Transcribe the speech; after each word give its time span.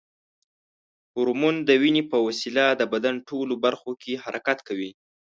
هورمون 1.13 1.55
د 1.67 1.69
وینې 1.81 2.03
په 2.11 2.17
وسیله 2.27 2.65
د 2.75 2.81
بدن 2.93 3.15
ټولو 3.27 3.53
برخو 3.65 3.91
کې 4.01 4.21
حرکت 4.23 4.59
کوي. 4.67 4.91